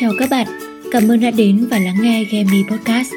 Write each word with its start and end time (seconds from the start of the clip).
Chào 0.00 0.12
các 0.18 0.30
bạn, 0.30 0.46
cảm 0.92 1.08
ơn 1.08 1.20
đã 1.20 1.30
đến 1.30 1.66
và 1.70 1.78
lắng 1.78 1.96
nghe 2.02 2.24
Gemi 2.24 2.64
Podcast. 2.70 3.12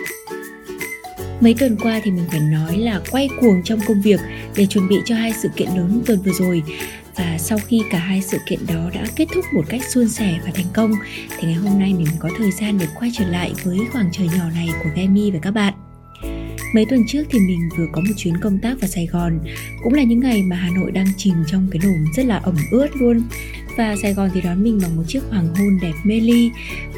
Mấy 1.42 1.55
tuần 1.60 1.78
qua 1.83 2.01
thì 2.03 2.12
mình 2.12 2.26
phải 2.31 2.39
nói 2.39 2.78
là 2.78 3.01
quay 3.12 3.29
cuồng 3.42 3.63
trong 3.63 3.79
công 3.88 4.01
việc 4.01 4.19
để 4.55 4.65
chuẩn 4.65 4.87
bị 4.87 4.96
cho 5.05 5.15
hai 5.15 5.33
sự 5.33 5.49
kiện 5.55 5.67
lớn 5.76 6.01
tuần 6.05 6.21
vừa 6.21 6.31
rồi 6.31 6.63
và 7.15 7.37
sau 7.40 7.58
khi 7.67 7.81
cả 7.92 7.97
hai 7.97 8.21
sự 8.21 8.37
kiện 8.46 8.60
đó 8.67 8.90
đã 8.94 9.05
kết 9.15 9.26
thúc 9.33 9.46
một 9.53 9.65
cách 9.69 9.81
suôn 9.90 10.10
sẻ 10.10 10.40
và 10.46 10.51
thành 10.55 10.65
công 10.74 10.92
thì 11.37 11.47
ngày 11.47 11.53
hôm 11.53 11.79
nay 11.79 11.94
mình 11.94 12.08
có 12.19 12.29
thời 12.37 12.51
gian 12.51 12.78
được 12.78 12.89
quay 12.99 13.12
trở 13.13 13.28
lại 13.28 13.53
với 13.63 13.78
khoảng 13.91 14.09
trời 14.12 14.29
nhỏ 14.37 14.49
này 14.55 14.69
của 14.83 14.89
Gemi 14.96 15.31
và 15.31 15.39
các 15.41 15.51
bạn. 15.51 15.73
Mấy 16.73 16.85
tuần 16.89 17.03
trước 17.07 17.23
thì 17.30 17.39
mình 17.39 17.70
vừa 17.77 17.85
có 17.91 18.02
một 18.02 18.13
chuyến 18.17 18.38
công 18.38 18.59
tác 18.59 18.81
vào 18.81 18.88
Sài 18.88 19.05
Gòn 19.05 19.39
Cũng 19.84 19.94
là 19.94 20.03
những 20.03 20.20
ngày 20.20 20.44
mà 20.44 20.55
Hà 20.55 20.70
Nội 20.70 20.91
đang 20.91 21.07
chìm 21.17 21.35
trong 21.48 21.67
cái 21.71 21.81
nồm 21.84 22.05
rất 22.16 22.25
là 22.25 22.38
ẩm 22.38 22.55
ướt 22.71 22.88
luôn 22.95 23.21
và 23.77 23.95
Sài 24.02 24.13
Gòn 24.13 24.30
thì 24.34 24.41
đón 24.41 24.63
mình 24.63 24.80
bằng 24.81 24.95
một 24.95 25.04
chiếc 25.08 25.23
hoàng 25.30 25.55
hôn 25.55 25.80
đẹp 25.81 25.94
mê 26.04 26.20
ly 26.20 26.52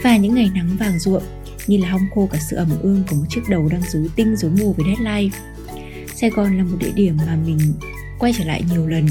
Và 0.03 0.17
những 0.17 0.35
ngày 0.35 0.51
nắng 0.55 0.77
vàng 0.79 0.99
ruộng 0.99 1.23
Như 1.67 1.77
là 1.77 1.89
hong 1.89 2.07
khô 2.15 2.29
cả 2.31 2.37
sự 2.49 2.55
ẩm 2.55 2.69
ương 2.81 3.03
của 3.09 3.15
một 3.15 3.25
chiếc 3.29 3.41
đầu 3.49 3.69
đang 3.71 3.81
rối 3.81 4.09
tinh 4.15 4.35
rối 4.35 4.51
mù 4.59 4.73
với 4.73 4.85
deadline. 4.85 5.37
Sài 6.15 6.29
Gòn 6.29 6.57
là 6.57 6.63
một 6.63 6.77
địa 6.79 6.91
điểm 6.95 7.17
mà 7.27 7.37
mình 7.45 7.59
quay 8.19 8.33
trở 8.37 8.43
lại 8.43 8.63
nhiều 8.71 8.87
lần, 8.87 9.05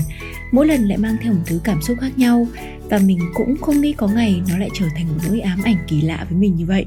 Mỗi 0.53 0.67
lần 0.67 0.89
lại 0.89 0.99
mang 0.99 1.17
theo 1.23 1.33
một 1.33 1.43
thứ 1.47 1.61
cảm 1.65 1.83
xúc 1.83 1.97
khác 2.01 2.19
nhau 2.19 2.47
Và 2.91 2.99
mình 2.99 3.19
cũng 3.35 3.57
không 3.57 3.81
nghĩ 3.81 3.93
có 3.93 4.09
ngày 4.09 4.43
nó 4.49 4.59
lại 4.59 4.71
trở 4.75 4.87
thành 4.97 5.09
một 5.09 5.19
nỗi 5.29 5.41
ám 5.41 5.63
ảnh 5.65 5.77
kỳ 5.89 6.01
lạ 6.01 6.27
với 6.31 6.39
mình 6.39 6.57
như 6.57 6.67
vậy. 6.67 6.87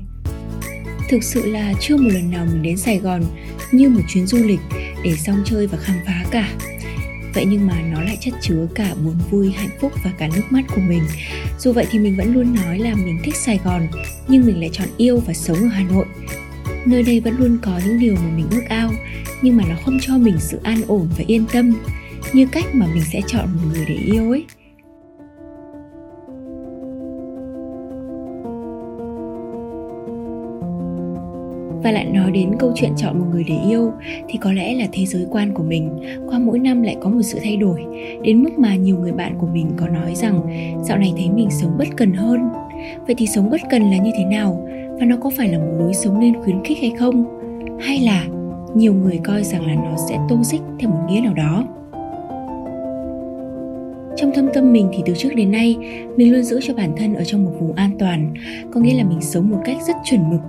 Thực 1.09 1.23
sự 1.23 1.51
là 1.51 1.73
chưa 1.79 1.97
một 1.97 2.09
lần 2.13 2.31
nào 2.31 2.45
mình 2.45 2.63
đến 2.63 2.77
Sài 2.77 2.97
Gòn 2.97 3.23
như 3.71 3.89
một 3.89 4.01
chuyến 4.07 4.27
du 4.27 4.37
lịch 4.37 4.59
để 5.03 5.15
xong 5.15 5.43
chơi 5.45 5.67
và 5.67 5.77
khám 5.77 5.97
phá 6.05 6.25
cả 6.31 6.49
vậy 7.33 7.45
nhưng 7.49 7.67
mà 7.67 7.81
nó 7.81 8.01
lại 8.01 8.17
chất 8.21 8.33
chứa 8.41 8.67
cả 8.75 8.95
buồn 9.03 9.15
vui, 9.29 9.51
hạnh 9.51 9.69
phúc 9.81 9.91
và 10.03 10.11
cả 10.17 10.29
nước 10.35 10.41
mắt 10.49 10.61
của 10.75 10.81
mình. 10.81 11.03
Dù 11.59 11.73
vậy 11.73 11.85
thì 11.91 11.99
mình 11.99 12.17
vẫn 12.17 12.33
luôn 12.33 12.55
nói 12.55 12.79
là 12.79 12.95
mình 12.95 13.19
thích 13.23 13.35
sài 13.35 13.59
gòn, 13.63 13.87
nhưng 14.27 14.45
mình 14.45 14.59
lại 14.59 14.69
chọn 14.73 14.87
yêu 14.97 15.23
và 15.27 15.33
sống 15.33 15.57
ở 15.57 15.67
hà 15.67 15.83
nội. 15.83 16.05
Nơi 16.85 17.03
đây 17.03 17.19
vẫn 17.19 17.35
luôn 17.37 17.57
có 17.61 17.79
những 17.85 17.99
điều 17.99 18.15
mà 18.15 18.29
mình 18.35 18.47
ước 18.51 18.63
ao, 18.69 18.91
nhưng 19.41 19.57
mà 19.57 19.63
nó 19.69 19.75
không 19.85 19.97
cho 20.01 20.17
mình 20.17 20.35
sự 20.39 20.59
an 20.63 20.81
ổn 20.87 21.09
và 21.17 21.23
yên 21.27 21.45
tâm 21.53 21.73
như 22.33 22.47
cách 22.51 22.75
mà 22.75 22.87
mình 22.93 23.03
sẽ 23.11 23.21
chọn 23.27 23.45
một 23.45 23.61
người 23.73 23.85
để 23.87 23.95
yêu 23.95 24.31
ấy. 24.31 24.45
Và 31.83 31.91
lại 31.91 32.05
nói 32.05 32.31
đến 32.31 32.51
câu 32.59 32.71
chuyện 32.75 32.91
chọn 32.97 33.19
một 33.19 33.25
người 33.31 33.43
để 33.47 33.55
yêu, 33.67 33.91
thì 34.27 34.37
có 34.37 34.51
lẽ 34.51 34.73
là 34.73 34.85
thế 34.91 35.05
giới 35.05 35.25
quan 35.29 35.53
của 35.53 35.63
mình, 35.63 35.89
qua 36.29 36.39
mỗi 36.39 36.59
năm 36.59 36.81
lại 36.81 36.95
có 37.01 37.09
một 37.09 37.21
sự 37.21 37.39
thay 37.43 37.57
đổi. 37.57 37.85
Đến 38.23 38.43
mức 38.43 38.59
mà 38.59 38.75
nhiều 38.75 38.97
người 38.97 39.11
bạn 39.11 39.35
của 39.39 39.47
mình 39.47 39.71
có 39.77 39.87
nói 39.87 40.15
rằng, 40.15 40.41
dạo 40.83 40.97
này 40.97 41.13
thấy 41.17 41.29
mình 41.29 41.47
sống 41.51 41.71
bất 41.77 41.87
cần 41.97 42.13
hơn. 42.13 42.49
Vậy 43.05 43.15
thì 43.17 43.27
sống 43.27 43.49
bất 43.49 43.61
cần 43.69 43.91
là 43.91 43.97
như 43.97 44.11
thế 44.17 44.25
nào? 44.25 44.67
Và 44.99 45.05
nó 45.05 45.15
có 45.17 45.31
phải 45.37 45.49
là 45.49 45.57
một 45.57 45.71
lối 45.79 45.93
sống 45.93 46.19
nên 46.19 46.41
khuyến 46.41 46.63
khích 46.63 46.77
hay 46.81 46.91
không? 46.99 47.25
Hay 47.79 47.99
là 47.99 48.25
nhiều 48.75 48.93
người 48.93 49.19
coi 49.23 49.43
rằng 49.43 49.65
là 49.65 49.75
nó 49.75 49.95
sẽ 50.09 50.17
tô 50.29 50.43
xích 50.43 50.61
theo 50.79 50.89
một 50.89 50.99
nghĩa 51.09 51.21
nào 51.21 51.33
đó? 51.33 51.65
Trong 54.15 54.31
thâm 54.35 54.47
tâm 54.53 54.73
mình 54.73 54.87
thì 54.93 55.03
từ 55.05 55.13
trước 55.17 55.29
đến 55.35 55.51
nay, 55.51 55.77
mình 56.17 56.33
luôn 56.33 56.43
giữ 56.43 56.59
cho 56.61 56.73
bản 56.73 56.91
thân 56.97 57.13
ở 57.13 57.23
trong 57.23 57.45
một 57.45 57.51
vùng 57.59 57.73
an 57.73 57.91
toàn, 57.99 58.33
có 58.73 58.81
nghĩa 58.81 58.97
là 58.97 59.03
mình 59.03 59.21
sống 59.21 59.49
một 59.49 59.59
cách 59.65 59.77
rất 59.87 59.95
chuẩn 60.03 60.29
mực 60.29 60.39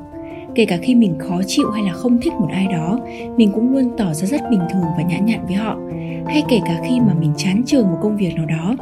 kể 0.54 0.64
cả 0.64 0.76
khi 0.82 0.94
mình 0.94 1.18
khó 1.18 1.40
chịu 1.46 1.70
hay 1.70 1.82
là 1.82 1.92
không 1.92 2.18
thích 2.22 2.32
một 2.32 2.48
ai 2.50 2.66
đó, 2.66 2.98
mình 3.36 3.52
cũng 3.52 3.72
luôn 3.72 3.90
tỏ 3.96 4.14
ra 4.14 4.26
rất 4.26 4.40
bình 4.50 4.60
thường 4.72 4.84
và 4.96 5.02
nhã 5.02 5.18
nhặn 5.18 5.46
với 5.46 5.54
họ. 5.54 5.78
Hay 6.26 6.42
kể 6.48 6.60
cả 6.66 6.80
khi 6.88 7.00
mà 7.00 7.14
mình 7.20 7.32
chán 7.36 7.62
trường 7.66 7.90
một 7.90 7.98
công 8.02 8.16
việc 8.16 8.34
nào 8.36 8.46
đó, 8.46 8.76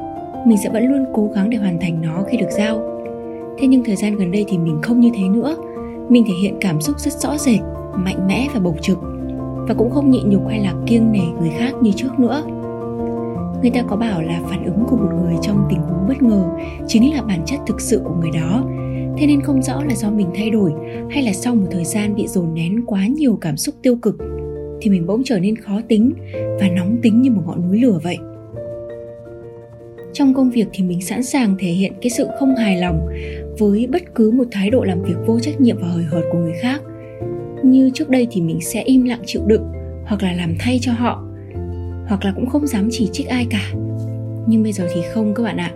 mình 0.46 0.58
sẽ 0.58 0.70
vẫn 0.70 0.84
luôn 0.84 1.04
cố 1.14 1.30
gắng 1.34 1.50
để 1.50 1.58
hoàn 1.58 1.80
thành 1.80 2.02
nó 2.02 2.24
khi 2.30 2.36
được 2.36 2.50
giao. 2.50 2.80
Thế 3.58 3.66
nhưng 3.66 3.84
thời 3.84 3.96
gian 3.96 4.16
gần 4.16 4.30
đây 4.30 4.44
thì 4.48 4.58
mình 4.58 4.78
không 4.82 5.00
như 5.00 5.10
thế 5.14 5.28
nữa. 5.28 5.56
Mình 6.08 6.24
thể 6.26 6.34
hiện 6.42 6.54
cảm 6.60 6.80
xúc 6.80 6.98
rất 6.98 7.12
rõ 7.12 7.38
rệt, 7.38 7.60
mạnh 7.94 8.26
mẽ 8.26 8.48
và 8.54 8.60
bộc 8.60 8.74
trực, 8.82 8.98
và 9.68 9.74
cũng 9.74 9.90
không 9.90 10.10
nhịn 10.10 10.30
nhục 10.30 10.48
hay 10.48 10.58
là 10.60 10.74
kiêng 10.86 11.12
nể 11.12 11.26
người 11.40 11.50
khác 11.58 11.72
như 11.82 11.92
trước 11.96 12.18
nữa. 12.18 12.42
Người 13.62 13.70
ta 13.70 13.82
có 13.82 13.96
bảo 13.96 14.22
là 14.22 14.40
phản 14.50 14.64
ứng 14.64 14.84
của 14.88 14.96
một 14.96 15.10
người 15.22 15.34
trong 15.42 15.66
tình 15.70 15.80
huống 15.80 16.08
bất 16.08 16.22
ngờ 16.22 16.44
chính 16.86 17.14
là 17.14 17.22
bản 17.22 17.40
chất 17.46 17.60
thực 17.66 17.80
sự 17.80 18.02
của 18.04 18.14
người 18.20 18.30
đó 18.34 18.64
thế 19.18 19.26
nên 19.26 19.40
không 19.40 19.62
rõ 19.62 19.84
là 19.84 19.94
do 19.94 20.10
mình 20.10 20.26
thay 20.34 20.50
đổi, 20.50 20.72
hay 21.10 21.22
là 21.22 21.32
sau 21.32 21.54
một 21.54 21.66
thời 21.70 21.84
gian 21.84 22.14
bị 22.14 22.26
dồn 22.26 22.54
nén 22.54 22.86
quá 22.86 23.06
nhiều 23.06 23.38
cảm 23.40 23.56
xúc 23.56 23.74
tiêu 23.82 23.96
cực, 23.96 24.16
thì 24.80 24.90
mình 24.90 25.06
bỗng 25.06 25.22
trở 25.24 25.38
nên 25.38 25.56
khó 25.56 25.80
tính 25.88 26.12
và 26.60 26.68
nóng 26.68 26.96
tính 27.02 27.22
như 27.22 27.30
một 27.30 27.42
ngọn 27.46 27.68
núi 27.68 27.80
lửa 27.80 28.00
vậy. 28.02 28.18
Trong 30.12 30.34
công 30.34 30.50
việc 30.50 30.68
thì 30.72 30.84
mình 30.84 31.02
sẵn 31.02 31.22
sàng 31.22 31.56
thể 31.58 31.68
hiện 31.68 31.92
cái 32.02 32.10
sự 32.10 32.26
không 32.38 32.56
hài 32.56 32.76
lòng 32.76 33.08
với 33.58 33.88
bất 33.92 34.14
cứ 34.14 34.30
một 34.30 34.44
thái 34.50 34.70
độ 34.70 34.84
làm 34.84 35.02
việc 35.02 35.16
vô 35.26 35.40
trách 35.40 35.60
nhiệm 35.60 35.76
và 35.80 35.88
hời 35.88 36.04
hợt 36.04 36.22
của 36.32 36.38
người 36.38 36.54
khác. 36.60 36.80
Như 37.62 37.90
trước 37.94 38.08
đây 38.08 38.26
thì 38.30 38.40
mình 38.40 38.60
sẽ 38.60 38.82
im 38.82 39.04
lặng 39.04 39.22
chịu 39.26 39.42
đựng, 39.46 39.72
hoặc 40.06 40.22
là 40.22 40.32
làm 40.32 40.54
thay 40.58 40.78
cho 40.82 40.92
họ, 40.92 41.26
hoặc 42.06 42.24
là 42.24 42.32
cũng 42.36 42.46
không 42.46 42.66
dám 42.66 42.88
chỉ 42.90 43.08
trích 43.12 43.28
ai 43.28 43.46
cả. 43.50 43.72
Nhưng 44.46 44.62
bây 44.62 44.72
giờ 44.72 44.88
thì 44.94 45.00
không 45.12 45.34
các 45.34 45.42
bạn 45.42 45.56
ạ. 45.56 45.72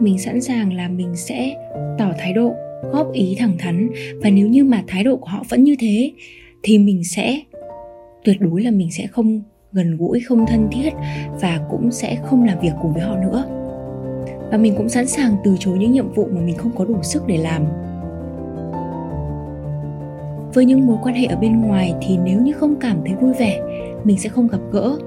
Mình 0.00 0.18
sẵn 0.18 0.40
sàng 0.40 0.72
là 0.72 0.88
mình 0.88 1.16
sẽ 1.16 1.54
tỏ 1.98 2.12
thái 2.18 2.32
độ 2.32 2.54
góp 2.92 3.12
ý 3.12 3.36
thẳng 3.38 3.56
thắn 3.58 3.88
và 4.22 4.30
nếu 4.30 4.48
như 4.48 4.64
mà 4.64 4.84
thái 4.86 5.04
độ 5.04 5.16
của 5.16 5.26
họ 5.26 5.42
vẫn 5.48 5.64
như 5.64 5.76
thế 5.80 6.12
thì 6.62 6.78
mình 6.78 7.04
sẽ, 7.04 7.40
tuyệt 8.24 8.36
đối 8.40 8.62
là 8.62 8.70
mình 8.70 8.90
sẽ 8.90 9.06
không 9.06 9.42
gần 9.72 9.96
gũi, 9.96 10.20
không 10.20 10.46
thân 10.46 10.68
thiết 10.72 10.90
và 11.40 11.60
cũng 11.70 11.90
sẽ 11.90 12.16
không 12.24 12.44
làm 12.44 12.60
việc 12.60 12.72
cùng 12.82 12.92
với 12.92 13.02
họ 13.02 13.16
nữa. 13.16 13.44
Và 14.50 14.58
mình 14.58 14.74
cũng 14.76 14.88
sẵn 14.88 15.06
sàng 15.06 15.36
từ 15.44 15.56
chối 15.58 15.78
những 15.78 15.92
nhiệm 15.92 16.12
vụ 16.12 16.28
mà 16.32 16.40
mình 16.40 16.56
không 16.56 16.72
có 16.76 16.84
đủ 16.84 16.96
sức 17.02 17.22
để 17.26 17.36
làm. 17.36 17.64
Với 20.54 20.64
những 20.64 20.86
mối 20.86 20.96
quan 21.02 21.14
hệ 21.14 21.26
ở 21.26 21.36
bên 21.36 21.60
ngoài 21.60 21.94
thì 22.02 22.18
nếu 22.24 22.40
như 22.40 22.52
không 22.52 22.76
cảm 22.80 23.00
thấy 23.06 23.14
vui 23.14 23.32
vẻ, 23.32 23.60
mình 24.04 24.18
sẽ 24.18 24.28
không 24.28 24.48
gặp 24.48 24.60
gỡ. 24.72 24.98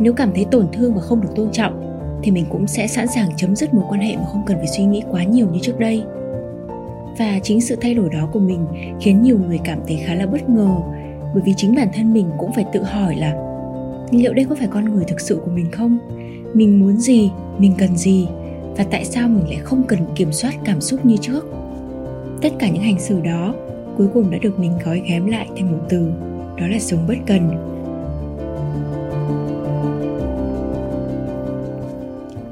Nếu 0.00 0.12
cảm 0.12 0.32
thấy 0.34 0.46
tổn 0.50 0.66
thương 0.72 0.94
và 0.94 1.00
không 1.00 1.20
được 1.20 1.28
tôn 1.36 1.50
trọng 1.52 1.92
thì 2.22 2.30
mình 2.30 2.44
cũng 2.50 2.66
sẽ 2.66 2.86
sẵn 2.86 3.06
sàng 3.06 3.28
chấm 3.36 3.56
dứt 3.56 3.74
mối 3.74 3.84
quan 3.88 4.00
hệ 4.00 4.16
mà 4.16 4.24
không 4.24 4.42
cần 4.46 4.56
phải 4.56 4.66
suy 4.66 4.84
nghĩ 4.84 5.02
quá 5.10 5.24
nhiều 5.24 5.46
như 5.52 5.58
trước 5.62 5.78
đây 5.78 6.02
và 7.18 7.38
chính 7.42 7.60
sự 7.60 7.76
thay 7.80 7.94
đổi 7.94 8.10
đó 8.10 8.28
của 8.32 8.40
mình 8.40 8.66
khiến 9.00 9.22
nhiều 9.22 9.38
người 9.38 9.58
cảm 9.64 9.78
thấy 9.86 9.96
khá 9.96 10.14
là 10.14 10.26
bất 10.26 10.48
ngờ, 10.48 10.76
bởi 11.34 11.42
vì 11.46 11.54
chính 11.56 11.74
bản 11.74 11.88
thân 11.94 12.12
mình 12.12 12.30
cũng 12.38 12.52
phải 12.52 12.64
tự 12.72 12.82
hỏi 12.82 13.16
là, 13.16 13.34
liệu 14.10 14.32
đây 14.32 14.44
có 14.48 14.54
phải 14.54 14.68
con 14.70 14.84
người 14.94 15.04
thực 15.04 15.20
sự 15.20 15.40
của 15.44 15.50
mình 15.50 15.70
không? 15.70 15.98
Mình 16.54 16.80
muốn 16.80 16.96
gì? 16.96 17.30
Mình 17.58 17.72
cần 17.78 17.96
gì? 17.96 18.28
Và 18.76 18.84
tại 18.90 19.04
sao 19.04 19.28
mình 19.28 19.44
lại 19.48 19.58
không 19.62 19.82
cần 19.88 19.98
kiểm 20.14 20.32
soát 20.32 20.54
cảm 20.64 20.80
xúc 20.80 21.06
như 21.06 21.16
trước? 21.16 21.46
Tất 22.42 22.52
cả 22.58 22.68
những 22.68 22.82
hành 22.82 23.00
xử 23.00 23.20
đó 23.20 23.54
cuối 23.96 24.06
cùng 24.14 24.30
đã 24.30 24.38
được 24.42 24.58
mình 24.58 24.72
gói 24.84 25.02
ghém 25.08 25.26
lại 25.26 25.48
thành 25.56 25.72
một 25.72 25.78
từ, 25.88 26.12
đó 26.60 26.66
là 26.66 26.78
sống 26.78 27.06
bất 27.08 27.14
cần. 27.26 27.50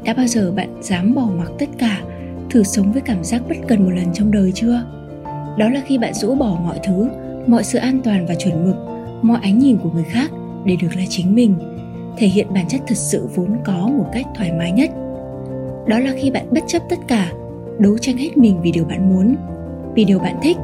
Đã 0.04 0.14
bao 0.14 0.26
giờ 0.26 0.52
bạn 0.56 0.68
dám 0.82 1.14
bỏ 1.14 1.28
mặc 1.38 1.52
tất 1.58 1.68
cả 1.78 2.02
thử 2.50 2.62
sống 2.62 2.92
với 2.92 3.02
cảm 3.02 3.24
giác 3.24 3.42
bất 3.48 3.56
cần 3.68 3.84
một 3.84 3.90
lần 3.90 4.12
trong 4.14 4.30
đời 4.30 4.52
chưa? 4.54 4.82
Đó 5.58 5.68
là 5.68 5.82
khi 5.86 5.98
bạn 5.98 6.14
rũ 6.14 6.34
bỏ 6.34 6.58
mọi 6.64 6.78
thứ, 6.86 7.08
mọi 7.46 7.64
sự 7.64 7.78
an 7.78 8.00
toàn 8.04 8.26
và 8.26 8.34
chuẩn 8.34 8.64
mực, 8.64 8.76
mọi 9.22 9.38
ánh 9.42 9.58
nhìn 9.58 9.78
của 9.78 9.90
người 9.90 10.04
khác 10.04 10.30
để 10.64 10.76
được 10.82 10.88
là 10.96 11.02
chính 11.08 11.34
mình, 11.34 11.54
thể 12.16 12.26
hiện 12.26 12.46
bản 12.54 12.68
chất 12.68 12.80
thật 12.86 12.94
sự 12.94 13.28
vốn 13.34 13.56
có 13.64 13.90
một 13.98 14.06
cách 14.12 14.26
thoải 14.36 14.52
mái 14.52 14.72
nhất. 14.72 14.90
Đó 15.86 15.98
là 15.98 16.12
khi 16.16 16.30
bạn 16.30 16.46
bất 16.50 16.64
chấp 16.66 16.82
tất 16.90 16.98
cả, 17.08 17.32
đấu 17.78 17.98
tranh 17.98 18.16
hết 18.16 18.36
mình 18.36 18.60
vì 18.62 18.72
điều 18.72 18.84
bạn 18.84 19.14
muốn, 19.14 19.36
vì 19.94 20.04
điều 20.04 20.18
bạn 20.18 20.36
thích. 20.42 20.56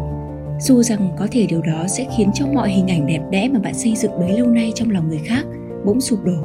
Dù 0.61 0.83
rằng 0.83 1.09
có 1.17 1.29
thể 1.31 1.47
điều 1.47 1.63
đó 1.63 1.87
sẽ 1.89 2.07
khiến 2.17 2.31
cho 2.35 2.47
mọi 2.47 2.71
hình 2.71 2.89
ảnh 2.89 3.07
đẹp 3.07 3.21
đẽ 3.31 3.49
mà 3.49 3.61
bạn 3.61 3.75
xây 3.75 3.97
dựng 3.97 4.19
bấy 4.19 4.39
lâu 4.39 4.47
nay 4.47 4.73
trong 4.75 4.91
lòng 4.91 5.09
người 5.09 5.21
khác 5.25 5.45
bỗng 5.85 6.01
sụp 6.01 6.25
đổ. 6.25 6.41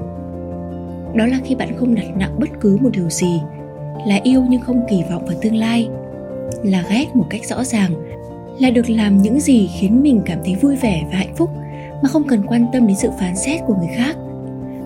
Đó 1.15 1.25
là 1.25 1.39
khi 1.43 1.55
bạn 1.55 1.77
không 1.77 1.95
đặt 1.95 2.17
nặng 2.17 2.35
bất 2.39 2.49
cứ 2.61 2.77
một 2.81 2.89
điều 2.93 3.09
gì 3.09 3.39
là 4.07 4.19
yêu 4.23 4.45
nhưng 4.49 4.61
không 4.61 4.81
kỳ 4.89 5.03
vọng 5.11 5.25
vào 5.25 5.35
tương 5.41 5.55
lai, 5.55 5.89
là 6.63 6.83
ghét 6.89 7.05
một 7.13 7.25
cách 7.29 7.45
rõ 7.45 7.63
ràng, 7.63 7.91
là 8.59 8.69
được 8.69 8.89
làm 8.89 9.21
những 9.21 9.39
gì 9.39 9.69
khiến 9.79 10.01
mình 10.01 10.21
cảm 10.25 10.39
thấy 10.45 10.55
vui 10.55 10.75
vẻ 10.75 11.03
và 11.11 11.17
hạnh 11.17 11.35
phúc 11.35 11.49
mà 12.03 12.09
không 12.09 12.27
cần 12.27 12.43
quan 12.47 12.65
tâm 12.73 12.87
đến 12.87 12.97
sự 12.97 13.09
phán 13.19 13.35
xét 13.35 13.61
của 13.67 13.75
người 13.75 13.89
khác. 13.97 14.17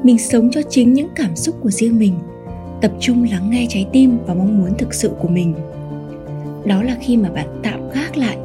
Mình 0.04 0.18
sống 0.18 0.50
cho 0.52 0.62
chính 0.70 0.94
những 0.94 1.08
cảm 1.16 1.36
xúc 1.36 1.56
của 1.62 1.72
riêng 1.72 2.00
mình, 2.00 2.14
tập 2.82 2.92
trung 3.00 3.28
lắng 3.32 3.50
nghe 3.50 3.66
trái 3.70 3.86
tim 3.92 4.18
và 4.26 4.34
mong 4.34 4.58
muốn 4.58 4.78
thực 4.78 4.94
sự 4.94 5.12
của 5.20 5.28
mình. 5.28 5.54
Đó 6.66 6.84
là 6.84 6.98
khi 7.02 7.18
mà 7.18 7.30
bạn 7.30 7.60
tạm 7.64 7.90
gác 7.90 8.18
lại 8.18 8.38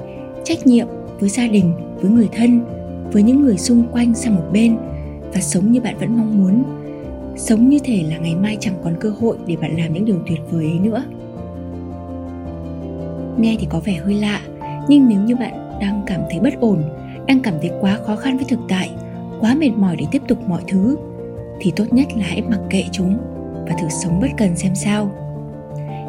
trách 0.44 0.67
nhiệm 0.67 0.87
với 1.20 1.28
gia 1.28 1.46
đình, 1.46 1.72
với 2.00 2.11
người 2.11 2.28
thân, 2.32 2.61
với 3.12 3.22
những 3.22 3.43
người 3.43 3.56
xung 3.56 3.82
quanh 3.93 4.14
sang 4.14 4.34
một 4.34 4.44
bên 4.52 4.76
và 5.32 5.40
sống 5.40 5.72
như 5.72 5.81
bạn 5.81 5.99
vẫn 5.99 6.17
mong 6.17 6.38
muốn 6.38 6.62
sống 7.41 7.69
như 7.69 7.79
thể 7.85 8.03
là 8.11 8.19
ngày 8.19 8.35
mai 8.35 8.57
chẳng 8.61 8.75
còn 8.85 8.95
cơ 9.01 9.11
hội 9.21 9.37
để 9.47 9.57
bạn 9.57 9.77
làm 9.77 9.93
những 9.93 10.05
điều 10.05 10.17
tuyệt 10.27 10.41
vời 10.51 10.65
ấy 10.65 10.79
nữa. 10.79 11.05
Nghe 13.39 13.57
thì 13.61 13.67
có 13.71 13.81
vẻ 13.81 13.93
hơi 13.93 14.15
lạ, 14.15 14.41
nhưng 14.89 15.09
nếu 15.09 15.21
như 15.21 15.37
bạn 15.37 15.79
đang 15.81 16.03
cảm 16.07 16.21
thấy 16.31 16.41
bất 16.41 16.61
ổn, 16.61 16.83
đang 17.27 17.41
cảm 17.41 17.55
thấy 17.61 17.71
quá 17.81 17.99
khó 18.07 18.17
khăn 18.17 18.37
với 18.37 18.47
thực 18.49 18.59
tại, 18.69 18.91
quá 19.41 19.55
mệt 19.55 19.71
mỏi 19.77 19.97
để 19.97 20.05
tiếp 20.11 20.23
tục 20.29 20.39
mọi 20.49 20.63
thứ, 20.69 20.97
thì 21.61 21.73
tốt 21.77 21.85
nhất 21.91 22.07
là 22.17 22.25
hãy 22.27 22.43
mặc 22.43 22.61
kệ 22.71 22.85
chúng 22.93 23.19
và 23.69 23.75
thử 23.81 23.89
sống 23.89 24.21
bất 24.21 24.29
cần 24.37 24.57
xem 24.57 24.75
sao. 24.75 25.11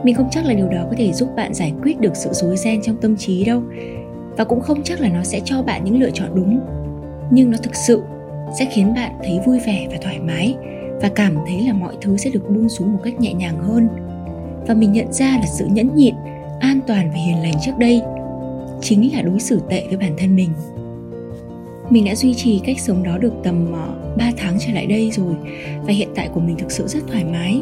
Mình 0.04 0.16
không 0.16 0.30
chắc 0.32 0.46
là 0.46 0.54
điều 0.54 0.70
đó 0.70 0.86
có 0.90 0.96
thể 0.98 1.14
giúp 1.14 1.30
bạn 1.36 1.54
giải 1.54 1.74
quyết 1.82 2.00
được 2.00 2.16
sự 2.16 2.30
rối 2.34 2.58
ren 2.58 2.82
trong 2.82 2.96
tâm 2.96 3.18
trí 3.18 3.46
đâu, 3.46 3.62
và 4.38 4.44
cũng 4.44 4.62
không 4.62 4.84
chắc 4.84 5.00
là 5.02 5.10
nó 5.10 5.24
sẽ 5.24 5.40
cho 5.46 5.62
bạn 5.62 5.84
những 5.86 6.00
lựa 6.00 6.12
chọn 6.14 6.30
đúng. 6.36 6.60
Nhưng 7.32 7.52
nó 7.52 7.58
thực 7.64 7.76
sự 7.76 8.04
sẽ 8.60 8.66
khiến 8.66 8.94
bạn 8.94 9.12
thấy 9.24 9.40
vui 9.46 9.60
vẻ 9.60 9.88
và 9.92 9.98
thoải 10.02 10.20
mái 10.20 10.56
và 11.02 11.10
cảm 11.16 11.36
thấy 11.48 11.62
là 11.68 11.74
mọi 11.74 11.96
thứ 12.02 12.18
sẽ 12.18 12.30
được 12.30 12.50
buông 12.50 12.70
xuống 12.70 12.94
một 12.94 13.00
cách 13.04 13.20
nhẹ 13.20 13.34
nhàng 13.34 13.60
hơn. 13.60 13.88
Và 14.68 14.74
mình 14.74 14.92
nhận 14.92 15.14
ra 15.14 15.26
là 15.26 15.46
sự 15.46 15.66
nhẫn 15.66 15.96
nhịn, 15.96 16.16
an 16.60 16.80
toàn 16.88 17.12
và 17.12 17.18
hiền 17.18 17.42
lành 17.42 17.54
trước 17.66 17.72
đây 17.80 18.02
chính 18.82 19.14
là 19.14 19.22
đối 19.22 19.40
xử 19.40 19.62
tệ 19.70 19.84
với 19.88 19.98
bản 19.98 20.14
thân 20.18 20.36
mình. 20.36 20.50
Mình 21.90 22.06
đã 22.06 22.16
duy 22.16 22.34
trì 22.34 22.62
cách 22.66 22.80
sống 22.80 23.04
đó 23.04 23.18
được 23.18 23.34
tầm 23.44 23.74
ờ, 23.74 24.16
3 24.18 24.32
tháng 24.38 24.58
trở 24.60 24.74
lại 24.74 24.86
đây 24.86 25.12
rồi 25.12 25.36
và 25.82 25.94
hiện 25.94 26.10
tại 26.16 26.30
của 26.34 26.40
mình 26.40 26.56
thực 26.58 26.72
sự 26.72 26.88
rất 26.88 27.00
thoải 27.08 27.26
mái. 27.26 27.62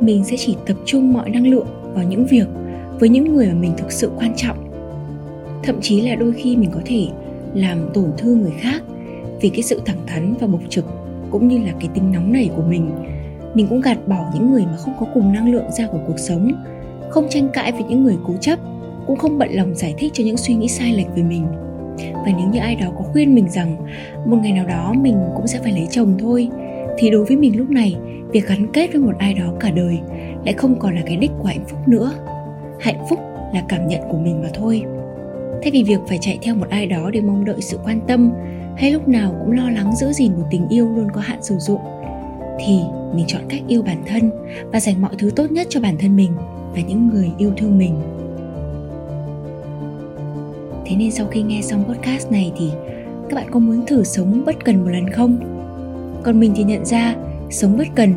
Mình 0.00 0.24
sẽ 0.24 0.36
chỉ 0.36 0.56
tập 0.66 0.76
trung 0.84 1.12
mọi 1.12 1.30
năng 1.30 1.46
lượng 1.46 1.66
vào 1.94 2.04
những 2.04 2.26
việc 2.26 2.46
với 3.00 3.08
những 3.08 3.34
người 3.34 3.46
mà 3.46 3.54
mình 3.54 3.72
thực 3.76 3.92
sự 3.92 4.10
quan 4.18 4.32
trọng. 4.36 4.70
Thậm 5.62 5.80
chí 5.80 6.00
là 6.00 6.14
đôi 6.14 6.32
khi 6.32 6.56
mình 6.56 6.70
có 6.70 6.80
thể 6.84 7.06
làm 7.54 7.90
tổn 7.94 8.12
thương 8.18 8.42
người 8.42 8.54
khác 8.58 8.82
vì 9.40 9.48
cái 9.48 9.62
sự 9.62 9.80
thẳng 9.86 10.06
thắn 10.06 10.34
và 10.40 10.46
bộc 10.46 10.60
trực 10.68 10.84
cũng 11.30 11.48
như 11.48 11.58
là 11.58 11.72
cái 11.80 11.88
tính 11.94 12.12
nóng 12.12 12.32
nảy 12.32 12.50
của 12.56 12.62
mình. 12.62 12.90
Mình 13.54 13.66
cũng 13.68 13.80
gạt 13.80 14.08
bỏ 14.08 14.30
những 14.34 14.50
người 14.50 14.64
mà 14.66 14.76
không 14.76 14.94
có 15.00 15.06
cùng 15.14 15.32
năng 15.32 15.52
lượng 15.52 15.70
ra 15.70 15.86
của 15.86 16.00
cuộc 16.06 16.18
sống, 16.18 16.52
không 17.10 17.26
tranh 17.30 17.48
cãi 17.52 17.72
với 17.72 17.82
những 17.82 18.04
người 18.04 18.16
cố 18.26 18.34
chấp, 18.40 18.58
cũng 19.06 19.16
không 19.16 19.38
bận 19.38 19.50
lòng 19.52 19.74
giải 19.74 19.94
thích 19.98 20.12
cho 20.14 20.24
những 20.24 20.36
suy 20.36 20.54
nghĩ 20.54 20.68
sai 20.68 20.92
lệch 20.92 21.16
về 21.16 21.22
mình. 21.22 21.46
Và 21.96 22.32
nếu 22.38 22.48
như 22.52 22.58
ai 22.58 22.76
đó 22.76 22.86
có 22.98 23.02
khuyên 23.02 23.34
mình 23.34 23.48
rằng 23.48 23.76
một 24.26 24.36
ngày 24.42 24.52
nào 24.52 24.66
đó 24.66 24.92
mình 25.00 25.16
cũng 25.36 25.46
sẽ 25.46 25.58
phải 25.62 25.72
lấy 25.72 25.86
chồng 25.90 26.14
thôi, 26.18 26.48
thì 26.98 27.10
đối 27.10 27.24
với 27.24 27.36
mình 27.36 27.58
lúc 27.58 27.70
này, 27.70 27.96
việc 28.32 28.48
gắn 28.48 28.66
kết 28.72 28.92
với 28.92 29.00
một 29.00 29.18
ai 29.18 29.34
đó 29.34 29.52
cả 29.60 29.70
đời 29.70 29.98
lại 30.44 30.54
không 30.54 30.78
còn 30.78 30.94
là 30.94 31.02
cái 31.06 31.16
đích 31.16 31.30
của 31.38 31.48
hạnh 31.48 31.64
phúc 31.68 31.78
nữa. 31.88 32.12
Hạnh 32.80 33.06
phúc 33.10 33.18
là 33.54 33.62
cảm 33.68 33.88
nhận 33.88 34.00
của 34.10 34.18
mình 34.18 34.42
mà 34.42 34.48
thôi. 34.54 34.82
Thay 35.62 35.70
vì 35.72 35.82
việc 35.82 36.00
phải 36.08 36.18
chạy 36.20 36.38
theo 36.42 36.54
một 36.54 36.68
ai 36.70 36.86
đó 36.86 37.10
để 37.12 37.20
mong 37.20 37.44
đợi 37.44 37.60
sự 37.60 37.78
quan 37.84 38.00
tâm 38.06 38.32
hay 38.78 38.92
lúc 38.92 39.08
nào 39.08 39.34
cũng 39.40 39.52
lo 39.52 39.70
lắng 39.70 39.96
giữ 39.96 40.12
gìn 40.12 40.32
một 40.36 40.44
tình 40.50 40.68
yêu 40.68 40.88
luôn 40.96 41.08
có 41.14 41.20
hạn 41.20 41.42
sử 41.42 41.58
dụng, 41.58 41.80
thì 42.58 42.80
mình 43.14 43.24
chọn 43.28 43.42
cách 43.48 43.60
yêu 43.68 43.82
bản 43.82 44.02
thân 44.06 44.30
và 44.72 44.80
dành 44.80 45.02
mọi 45.02 45.10
thứ 45.18 45.30
tốt 45.36 45.50
nhất 45.50 45.66
cho 45.70 45.80
bản 45.80 45.96
thân 45.98 46.16
mình 46.16 46.32
và 46.74 46.80
những 46.88 47.08
người 47.08 47.30
yêu 47.38 47.52
thương 47.56 47.78
mình. 47.78 47.94
Thế 50.86 50.96
nên 50.96 51.10
sau 51.10 51.26
khi 51.26 51.42
nghe 51.42 51.62
xong 51.62 51.84
podcast 51.84 52.30
này 52.30 52.52
thì 52.58 52.70
các 53.28 53.34
bạn 53.34 53.46
có 53.50 53.58
muốn 53.58 53.86
thử 53.86 54.04
sống 54.04 54.42
bất 54.46 54.64
cần 54.64 54.84
một 54.84 54.90
lần 54.90 55.10
không? 55.10 55.38
Còn 56.22 56.40
mình 56.40 56.52
thì 56.56 56.64
nhận 56.64 56.84
ra 56.84 57.14
sống 57.50 57.78
bất 57.78 57.88
cần 57.94 58.14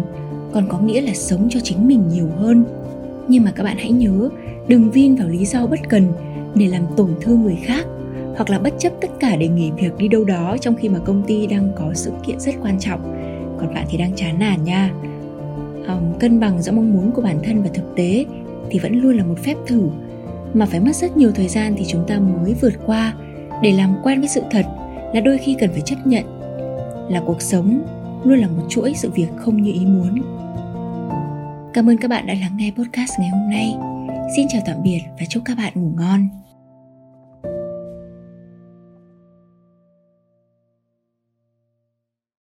còn 0.51 0.67
có 0.69 0.79
nghĩa 0.79 1.01
là 1.01 1.13
sống 1.13 1.47
cho 1.49 1.59
chính 1.59 1.87
mình 1.87 2.03
nhiều 2.09 2.27
hơn. 2.37 2.63
Nhưng 3.27 3.43
mà 3.43 3.51
các 3.51 3.63
bạn 3.63 3.77
hãy 3.77 3.91
nhớ, 3.91 4.29
đừng 4.67 4.91
vin 4.91 5.15
vào 5.15 5.27
lý 5.27 5.45
do 5.45 5.67
bất 5.67 5.79
cần 5.89 6.03
để 6.55 6.67
làm 6.67 6.83
tổn 6.97 7.09
thương 7.21 7.41
người 7.41 7.57
khác 7.63 7.85
hoặc 8.35 8.49
là 8.49 8.59
bất 8.59 8.73
chấp 8.79 8.93
tất 9.01 9.07
cả 9.19 9.35
để 9.35 9.47
nghỉ 9.47 9.71
việc 9.71 9.97
đi 9.97 10.07
đâu 10.07 10.23
đó 10.23 10.57
trong 10.61 10.75
khi 10.75 10.89
mà 10.89 10.99
công 10.99 11.23
ty 11.27 11.47
đang 11.47 11.71
có 11.75 11.93
sự 11.93 12.11
kiện 12.25 12.39
rất 12.39 12.55
quan 12.61 12.79
trọng. 12.79 13.01
Còn 13.59 13.73
bạn 13.73 13.85
thì 13.89 13.97
đang 13.97 14.15
chán 14.15 14.39
nản 14.39 14.63
nha. 14.63 14.91
Um, 15.87 16.19
cân 16.19 16.39
bằng 16.39 16.61
giữa 16.61 16.71
mong 16.71 16.93
muốn 16.93 17.11
của 17.11 17.21
bản 17.21 17.39
thân 17.43 17.63
và 17.63 17.69
thực 17.73 17.95
tế 17.95 18.25
thì 18.69 18.79
vẫn 18.79 19.01
luôn 19.01 19.17
là 19.17 19.23
một 19.23 19.39
phép 19.43 19.55
thử. 19.67 19.89
Mà 20.53 20.65
phải 20.65 20.79
mất 20.79 20.95
rất 20.95 21.17
nhiều 21.17 21.31
thời 21.31 21.47
gian 21.47 21.73
thì 21.77 21.85
chúng 21.87 22.07
ta 22.07 22.19
mới 22.19 22.55
vượt 22.61 22.73
qua 22.85 23.13
để 23.61 23.71
làm 23.71 23.95
quen 24.03 24.19
với 24.19 24.29
sự 24.29 24.41
thật 24.51 24.65
là 25.13 25.21
đôi 25.21 25.37
khi 25.37 25.55
cần 25.59 25.69
phải 25.71 25.81
chấp 25.81 26.07
nhận 26.07 26.23
là 27.09 27.21
cuộc 27.25 27.41
sống 27.41 27.81
luôn 28.23 28.39
là 28.39 28.47
một 28.47 28.63
chuỗi 28.69 28.93
sự 28.95 29.11
việc 29.11 29.27
không 29.37 29.61
như 29.61 29.73
ý 29.73 29.85
muốn. 29.85 30.21
Cảm 31.73 31.89
ơn 31.89 31.97
các 31.97 32.07
bạn 32.07 32.27
đã 32.27 32.33
lắng 32.41 32.57
nghe 32.57 32.71
podcast 32.77 33.11
ngày 33.19 33.29
hôm 33.29 33.49
nay. 33.49 33.75
Xin 34.35 34.47
chào 34.49 34.61
tạm 34.65 34.83
biệt 34.83 35.01
và 35.19 35.25
chúc 35.29 35.43
các 35.45 35.57
bạn 35.57 35.73
ngủ 35.75 35.91
ngon. 35.97 36.40